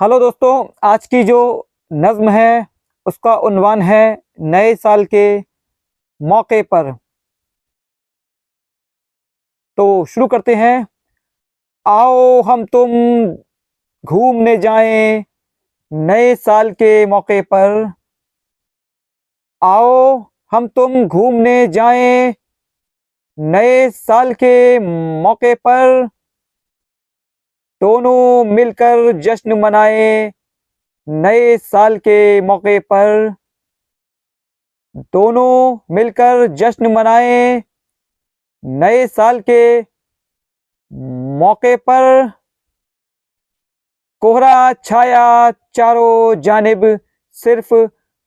Hello 0.00 0.18
दोस्तों, 0.18 0.68
आज 0.84 1.06
की 1.06 1.24
जो 1.24 1.68
नज्म 1.92 2.28
है, 2.28 2.66
उसका 3.06 3.34
उन्वान 3.36 3.82
है 3.82 4.22
नए 4.40 4.74
साल 4.74 5.04
के 5.04 5.38
मौके 6.22 6.62
पर। 6.62 6.92
तो 9.76 10.04
शुरू 10.04 10.26
करते 10.26 10.54
हैं। 10.54 10.86
आओ 11.86 12.42
हम 12.42 12.64
तुम 12.64 12.90
घूमने 14.04 14.56
जाएँ 14.56 15.24
नए 15.92 16.34
साल 16.34 16.70
के 16.70 17.06
मौके 17.06 17.42
पर। 17.42 17.92
आओ 19.62 20.24
हम 20.52 20.66
तुम 20.68 21.04
घूमने 21.04 21.66
जाएँ 21.68 22.34
नए 23.38 23.90
साल 23.90 24.34
के 24.34 24.78
मौके 25.22 25.54
पर। 25.54 26.08
दोनों 27.80 28.44
मिलकर 28.44 29.12
जश्न 29.20 29.52
मनाए 29.52 30.32
नए 31.08 31.56
साल 31.58 31.96
के 31.98 32.40
मौके 32.40 32.78
पर। 32.78 33.34
दोनों 34.96 35.78
मिलकर 35.90 36.46
जश्न 36.54 36.86
मनाए 36.86 37.62
नए 38.64 39.06
साल 39.06 39.40
के 39.40 39.80
मौके 41.38 41.76
पर। 41.76 42.30
कोहरा 44.22 44.72
छाया 44.72 45.50
चारों 45.50 46.40
जानिब, 46.40 47.00
सिर्फ़ 47.36 47.74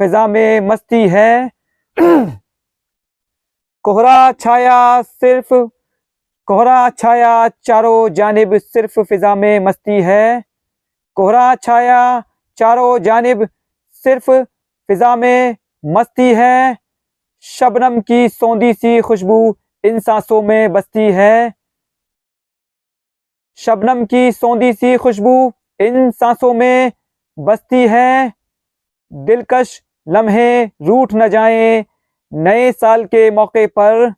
फिजा 0.00 0.26
में 0.26 0.60
मस्ती 0.60 1.08
है। 1.08 1.50
कोहरा 3.84 4.32
छाया 4.32 5.02
सिर्फ़ 5.02 5.54
कोहरा 6.52 6.90
छाया 6.90 7.48
चारों 7.48 8.08
जानब 8.08 8.56
सिर्फ़ 8.58 9.00
फिजा 9.00 9.34
में 9.34 9.60
मस्ती 9.60 10.00
है। 10.02 10.44
कोहरा 11.16 11.54
छाया 11.54 12.24
चारों 12.58 12.98
जानब 12.98 13.48
सिर्फ़ 14.04 14.30
फिजा 14.88 15.16
में 15.16 15.56
मस्ती 15.86 16.34
है। 16.34 16.76
शबनम 17.40 18.00
की 18.00 18.28
सौंदी 18.28 18.72
सी 18.72 19.00
खुशबू 19.00 19.56
इन 19.84 20.00
सांसों 20.00 20.42
में 20.42 20.72
बसती 20.72 21.10
है। 21.12 21.54
शबनम 23.58 24.04
की 24.04 24.32
सौंदी 24.32 24.72
सी 24.72 24.96
खुशबू 24.96 25.52
इन 25.80 26.10
सांसों 26.10 26.54
में 26.54 26.92
बसती 27.38 27.86
है। 27.86 28.32
दिलकश 29.12 29.82
लम्हे 30.08 30.64
रूठ 30.64 31.14
न 31.14 31.28
जाएँ 31.28 31.84
नए 32.34 32.72
साल 32.72 33.04
के 33.04 33.30
मौके 33.30 33.66
पर। 33.66 34.14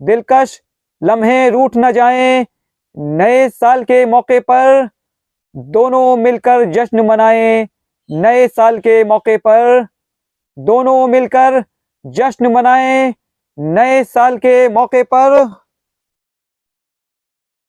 दिलकश 0.00 0.62
लम्हे 1.02 1.48
रूठ 1.50 1.76
न 1.76 1.92
जाएँ। 1.92 2.46
नए 2.96 3.48
साल 3.48 3.82
के 3.84 4.04
मौके 4.06 4.40
पर 4.40 4.88
दोनों 5.54 6.16
मिलकर 6.16 6.64
जश्न 6.72 7.00
मनाएँ। 7.00 7.66
नए 8.10 8.46
साल 8.48 8.78
के 8.78 9.02
मौके 9.04 9.36
पर 9.36 9.86
दोनों 10.56 11.06
मिलकर 11.08 11.62
जश्न 12.04 12.46
मनाएँ। 12.46 13.14
नए 13.58 14.02
साल 14.04 14.38
के 14.38 14.68
मौके 14.68 15.02
पर 15.02 15.44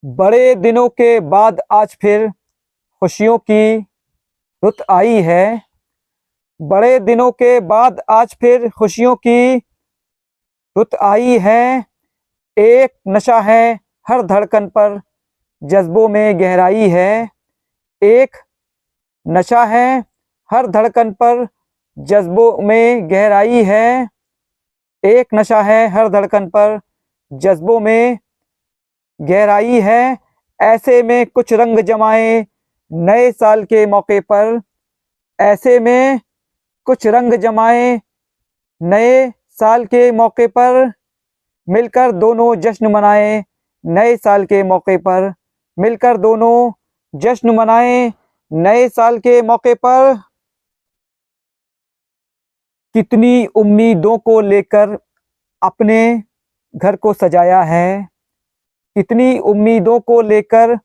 बड़े 0.03 0.55
दिनों 0.55 0.87
के 0.89 1.19
बाद 1.19 1.61
आज 1.71 1.97
फिर 2.01 2.27
खुशियों 3.01 3.37
की 3.37 3.77
रुत 4.63 4.83
आई 4.89 5.21
है। 5.21 5.61
बड़े 6.59 6.99
दिनों 6.99 7.31
के 7.31 7.59
बाद 7.59 8.01
आज 8.09 8.35
फिर 8.41 8.69
खुशियों 8.69 9.15
की 9.15 9.57
रुत 10.75 10.95
आई 10.95 11.37
है। 11.39 11.85
एक 12.57 12.93
नशा 13.07 13.39
है 13.39 13.79
हर 14.09 14.21
धड़कन 14.21 14.67
पर, 14.67 15.01
जज्बों 15.63 16.09
में 16.09 16.39
गहराई 16.39 16.89
है। 16.89 17.29
एक 18.03 18.37
नशा 19.27 19.65
है 19.65 20.05
हर 20.51 20.67
धड़कन 20.67 21.11
पर, 21.11 21.47
जज्बों 21.99 22.61
में 22.61 23.11
गहराई 23.11 23.63
है। 23.63 24.09
एक 25.03 25.27
नशा 25.33 25.61
है 25.61 25.87
हर 25.87 26.09
धड़कन 26.09 26.47
पर, 26.47 26.79
जज्बों 27.33 27.79
में 27.79 28.19
गहराई 29.21 29.81
है। 29.81 30.17
ऐसे 30.61 31.03
में 31.03 31.25
कुछ 31.25 31.53
रंग 31.53 31.79
जमाए 31.79 32.45
नए 32.91 33.31
साल 33.31 33.63
के 33.63 33.85
मौके 33.85 34.19
पर। 34.19 34.61
ऐसे 35.39 35.79
में 35.79 36.19
कुछ 36.85 37.07
रंग 37.07 37.33
जमाए 37.33 38.01
नए 38.81 39.31
साल 39.49 39.85
के 39.85 40.11
मौके 40.11 40.47
पर। 40.47 40.93
मिलकर 41.69 42.11
दोनों 42.11 42.55
जश्न 42.55 42.87
मनाए 42.87 43.45
नए 43.85 44.17
साल 44.17 44.45
के 44.45 44.63
मौके 44.63 44.97
पर। 44.97 45.33
मिलकर 45.79 46.17
दोनों 46.17 46.71
जश्न 47.15 47.49
मनाए 47.49 48.13
नए 48.51 48.89
साल 48.89 49.19
के 49.19 49.41
मौके 49.41 49.73
पर। 49.75 50.19
कितनी 52.93 53.45
उम्मीदों 53.45 54.17
को 54.17 54.41
लेकर 54.41 54.97
अपने 55.61 56.23
घर 56.75 56.95
को 56.95 57.13
सजाया 57.13 57.61
है। 57.61 58.09
कितनी 58.95 59.39
उम्मीदों 59.39 59.99
को 59.99 60.21
लेकर 60.21 60.79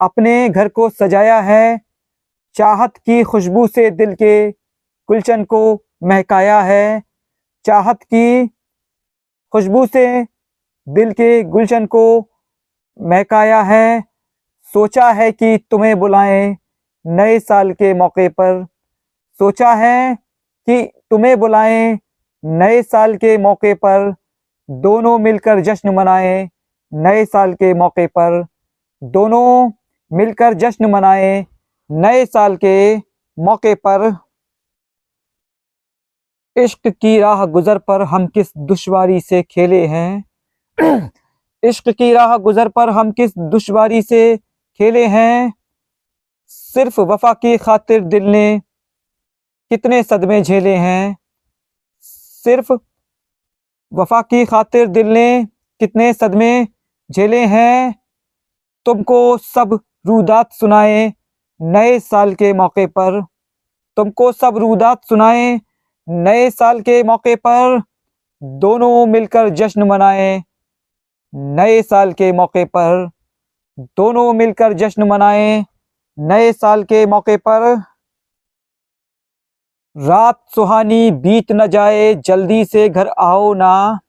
अपने 0.00 0.48
घर 0.48 0.68
को 0.68 0.90
सजाया 0.90 1.40
है। 1.40 1.80
चाहत 2.54 2.96
की 2.96 3.22
खुशबू 3.22 3.66
से 3.66 3.90
दिल 3.90 4.14
के 4.14 4.50
गुलशन 5.08 5.44
को 5.44 5.84
महकाया 6.02 6.60
है। 6.60 7.02
चाहत 7.64 8.02
की 8.02 8.50
खुशबू 9.52 9.84
से 9.86 10.06
दिल 10.86 11.12
के 11.12 11.42
गुलशन 11.44 11.86
को 11.86 12.02
महकाया 12.98 13.60
है। 13.62 14.04
सोचा 14.74 15.10
है 15.10 15.30
कि 15.32 15.56
तुम्हें 15.70 15.98
बुलाएँ 15.98 16.56
नए 17.04 17.38
साल 17.38 17.72
के 17.72 17.92
मौके 17.94 18.28
पर। 18.28 18.64
सोचा 19.40 19.72
है 19.74 20.14
कि 20.68 20.82
तुम्हें 21.10 21.38
बुलाएँ 21.40 21.98
नए 22.44 22.82
साल 22.82 23.16
के 23.16 23.36
मौके 23.38 23.74
पर। 23.74 24.14
दोनों 24.68 25.18
मिलकर 25.18 25.60
जश्न 25.60 25.94
मनाएँ 25.94 26.48
नए 26.92 27.24
साल 27.24 27.52
के 27.54 27.72
मौके 27.74 28.06
पर। 28.06 28.44
दोनों 29.02 29.70
मिलकर 30.10 30.54
जश्न 30.54 30.86
मनाएँ 30.86 31.44
नए 31.90 32.24
साल 32.26 32.56
के 32.56 32.96
मौके 33.38 33.74
पर। 33.74 34.10
इश्क 36.58 36.88
की 36.88 37.18
राह 37.18 37.46
गुजर 37.46 37.78
पर 37.78 38.02
हम 38.02 38.26
किस 38.26 38.52
दुश्वारी 38.56 39.20
से 39.20 39.42
खेले 39.42 39.86
हैं? 39.86 40.24
इश्क 41.64 41.88
की 41.88 42.12
राह 42.12 42.36
गुजर 42.36 42.68
पर 42.68 42.90
हम 42.90 43.12
किस 43.12 43.32
दुश्वारी 43.38 44.02
से 44.02 44.36
खेले 44.78 45.06
हैं? 45.06 45.52
सिर्फ़ 46.46 47.00
वफा 47.00 47.32
की 47.32 47.56
खातिर 47.56 48.04
दिल 48.04 48.24
ने 48.24 48.62
कितने 49.70 50.02
सदमे 50.02 50.42
झेले 50.42 50.74
हैं? 50.74 51.16
सिर्फ़ 52.44 52.72
वफा 53.92 54.22
की 54.22 54.44
खातिर 54.44 54.86
दिल 54.86 55.06
ने 55.06 55.44
कितने 55.80 56.12
सदमे 56.12 56.66
झेले 57.10 57.46
हैं? 57.46 57.94
तुमको 58.86 59.38
सब 59.38 59.80
रूदात 60.06 60.52
सुनाए 60.52 61.14
नए 61.60 62.00
साल 62.00 62.34
के 62.34 62.52
मौके 62.52 62.86
पर। 62.86 63.24
तुमको 63.96 64.32
सब 64.32 64.58
रूदात 64.58 65.04
सुनाए 65.04 65.60
नए 66.08 66.50
साल 66.50 66.80
के 66.80 67.02
मौके 67.02 67.34
पर 67.36 67.82
दोनों 68.42 69.06
मिलकर 69.06 69.48
जश्न 69.48 69.82
मनाए। 69.82 70.42
नए 71.34 71.82
साल 71.82 72.12
के 72.12 72.32
मौके 72.32 72.64
पर 72.64 73.10
दोनों 73.78 74.32
मिलकर 74.32 74.72
जश्न 74.72 75.02
मनाए। 75.02 75.64
नए 76.18 76.52
साल 76.52 76.84
के 76.84 77.04
मौके 77.06 77.36
पर 77.36 77.60
रात 79.96 80.40
सुहानी 80.54 81.10
बीत 81.10 81.52
न 81.52 81.66
जाए, 81.66 82.14
जल्दी 82.14 82.64
से 82.64 82.88
घर 82.88 83.08
आओ 83.08 83.54
ना। 83.54 84.00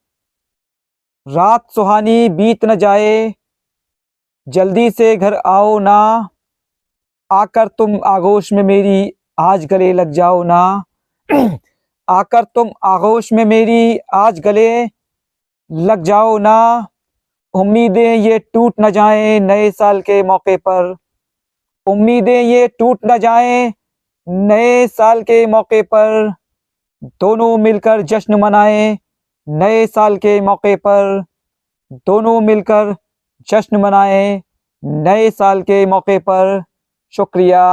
रात 1.27 1.69
सुहानी 1.71 2.29
बीत 2.29 2.65
न 2.65 2.75
जाए, 2.75 3.33
जल्दी 4.47 4.91
से 4.91 5.15
घर 5.17 5.33
आओ 5.35 5.79
ना। 5.79 6.29
आकर 7.31 7.67
तुम 7.67 7.99
आगोश 8.05 8.53
में 8.53 8.63
मेरी 8.63 9.13
आज 9.39 9.65
गले 9.65 9.93
लग 9.93 10.11
जाओ 10.11 10.43
ना। 10.43 10.83
आकर 12.09 12.43
तुम 12.43 12.69
आगोश 12.83 13.33
में 13.33 13.45
मेरी 13.45 13.97
आज 14.13 14.39
गले 14.39 14.85
लग 15.69 16.03
जाओ 16.03 16.37
ना। 16.37 16.87
उम्मीदें 17.53 18.15
ये 18.15 18.39
टूट 18.39 18.73
न 18.81 18.89
जाएँ 18.91 19.39
नए 19.39 19.69
साल 19.71 20.01
के 20.01 20.21
मौके 20.23 20.57
पर। 20.57 20.95
उम्मीदें 21.87 22.41
ये 22.41 22.67
टूट 22.67 22.99
न 23.05 23.17
जाएँ 23.17 23.73
नए 24.27 24.87
साल 24.87 25.23
के 25.23 25.45
मौके 25.47 25.81
पर। 25.81 26.33
दोनों 27.21 27.57
मिलकर 27.57 28.01
जश्न 28.01 28.35
मनाएँ 28.35 28.97
नए 29.47 29.85
साल 29.87 30.17
के 30.17 30.39
मौके 30.41 30.75
पर। 30.75 31.23
दोनों 31.91 32.41
मिलकर 32.41 32.95
जश्न 33.47 33.77
मनाएँ 33.77 34.41
नए 34.83 35.29
साल 35.31 35.61
के 35.61 35.85
मौके 35.85 36.19
पर। 36.19 36.63
शुक्रिया। 37.13 37.65